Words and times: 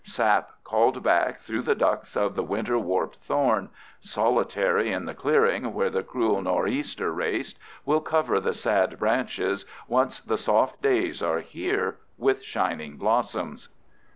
Sap 0.03 0.49
called 0.63 1.03
back 1.03 1.41
through 1.41 1.61
the 1.61 1.75
ducts 1.75 2.17
of 2.17 2.33
the 2.33 2.41
winter 2.41 2.75
warped 2.79 3.17
thorn, 3.17 3.69
solitary 3.99 4.91
in 4.91 5.05
the 5.05 5.13
clearing 5.13 5.75
where 5.75 5.91
the 5.91 6.01
cruel 6.01 6.41
nor'easter 6.41 7.13
raced, 7.13 7.59
will 7.85 8.01
cover 8.01 8.39
the 8.39 8.55
sad 8.55 8.97
branches, 8.97 9.63
once 9.87 10.19
the 10.19 10.39
soft 10.39 10.81
days 10.81 11.21
are 11.21 11.41
here, 11.41 11.97
with 12.17 12.41
shining 12.41 12.97
blossoms. 12.97 13.69